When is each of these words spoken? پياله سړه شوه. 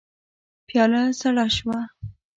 پياله 0.67 1.01
سړه 1.19 1.45
شوه. 1.55 1.79